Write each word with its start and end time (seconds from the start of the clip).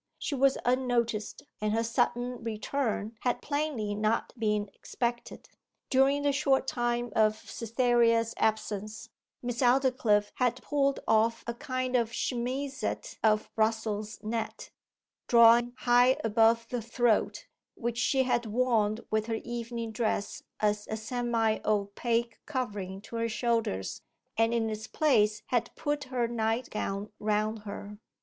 She 0.17 0.33
was 0.33 0.57
unnoticed, 0.65 1.43
and 1.61 1.73
her 1.73 1.83
sudden 1.83 2.43
return 2.43 3.15
had 3.19 3.39
plainly 3.39 3.93
not 3.93 4.33
been 4.35 4.67
expected. 4.73 5.47
During 5.91 6.23
the 6.23 6.31
short 6.31 6.65
time 6.65 7.13
of 7.15 7.35
Cytherea's 7.47 8.33
absence, 8.37 9.09
Miss 9.43 9.61
Aldclyffe 9.61 10.31
had 10.37 10.63
pulled 10.63 11.01
off 11.07 11.43
a 11.45 11.53
kind 11.53 11.95
of 11.95 12.09
chemisette 12.13 13.19
of 13.23 13.51
Brussels 13.55 14.17
net, 14.23 14.71
drawn 15.27 15.75
high 15.77 16.17
above 16.23 16.65
the 16.71 16.81
throat, 16.81 17.45
which 17.75 17.99
she 17.99 18.23
had 18.23 18.47
worn 18.47 18.97
with 19.11 19.27
her 19.27 19.37
evening 19.43 19.91
dress 19.91 20.41
as 20.59 20.87
a 20.87 20.97
semi 20.97 21.59
opaque 21.63 22.39
covering 22.47 23.01
to 23.01 23.17
her 23.17 23.29
shoulders, 23.29 24.01
and 24.35 24.51
in 24.51 24.67
its 24.67 24.87
place 24.87 25.43
had 25.49 25.69
put 25.75 26.05
her 26.05 26.27
night 26.27 26.71
gown 26.71 27.11
round 27.19 27.59
her. 27.65 27.99